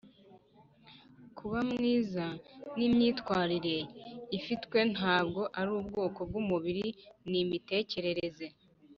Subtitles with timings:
[1.37, 2.33] kuba mwizav
[2.77, 3.77] ni imyifatire
[4.37, 6.85] ifitwe ntabwo ari ubwoko bwumubiri.
[7.29, 8.45] ni imitekerereze.